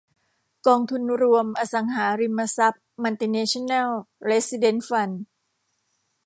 [0.67, 3.89] กองทุนรวมอสังหาริมทรัพย์มัลติเนชั่นแนล
[4.25, 5.23] เรสซิเดนซ์ฟันด์